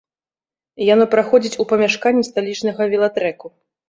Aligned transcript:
Яно 0.93 1.05
праходзіць 1.13 1.59
у 1.63 1.65
памяшканні 1.73 2.23
сталічнага 2.29 2.89
велатрэку. 2.95 3.53